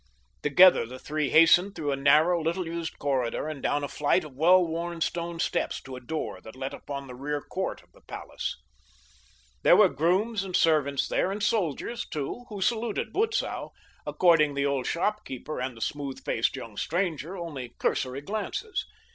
Together 0.41 0.83
the 0.87 0.97
three 0.97 1.29
hastened 1.29 1.75
through 1.75 1.91
a 1.91 1.95
narrow, 1.95 2.41
little 2.41 2.65
used 2.65 2.97
corridor 2.97 3.47
and 3.47 3.61
down 3.61 3.83
a 3.83 3.87
flight 3.87 4.23
of 4.23 4.33
well 4.35 4.65
worn 4.65 4.99
stone 4.99 5.39
steps 5.39 5.79
to 5.79 5.95
a 5.95 5.99
door 6.01 6.41
that 6.41 6.55
let 6.55 6.73
upon 6.73 7.05
the 7.05 7.13
rear 7.13 7.39
court 7.39 7.83
of 7.83 7.91
the 7.91 8.01
palace. 8.01 8.59
There 9.61 9.75
were 9.75 9.89
grooms 9.89 10.43
and 10.43 10.55
servants 10.55 11.07
there, 11.07 11.31
and 11.31 11.43
soldiers 11.43 12.03
too, 12.09 12.45
who 12.49 12.61
saluted 12.61 13.13
Butzow, 13.13 13.73
according 14.07 14.55
the 14.55 14.65
old 14.65 14.87
shopkeeper 14.87 15.59
and 15.61 15.77
the 15.77 15.81
smooth 15.81 16.25
faced 16.25 16.55
young 16.55 16.77
stranger 16.77 17.37
only 17.37 17.75
cursory 17.77 18.21
glances. 18.21 18.87